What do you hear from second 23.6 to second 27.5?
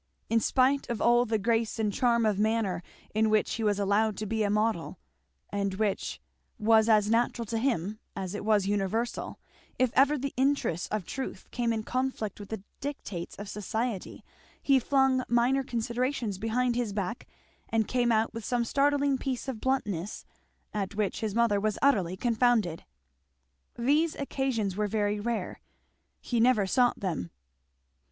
These occasions were very rare; he never sought them.